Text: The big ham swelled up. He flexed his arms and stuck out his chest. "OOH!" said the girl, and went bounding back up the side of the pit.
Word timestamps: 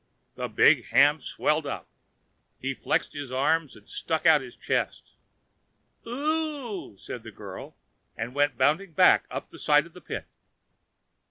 The 0.33 0.47
big 0.47 0.85
ham 0.85 1.19
swelled 1.19 1.67
up. 1.67 1.87
He 2.57 2.73
flexed 2.73 3.13
his 3.13 3.31
arms 3.31 3.75
and 3.75 3.87
stuck 3.87 4.25
out 4.25 4.41
his 4.41 4.55
chest. 4.55 5.13
"OOH!" 6.07 6.95
said 6.97 7.21
the 7.21 7.29
girl, 7.29 7.77
and 8.17 8.33
went 8.33 8.57
bounding 8.57 8.93
back 8.93 9.25
up 9.29 9.51
the 9.51 9.59
side 9.59 9.85
of 9.85 9.93
the 9.93 10.01
pit. 10.01 10.25